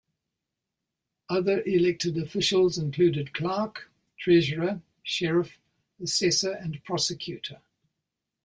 Other 1.29 1.61
elected 1.63 2.17
officials 2.17 2.75
include 2.75 3.35
clerk, 3.35 3.91
treasurer, 4.17 4.81
sheriff, 5.03 5.59
assessor 6.01 6.53
and 6.53 6.83
prosecutor. 6.83 7.61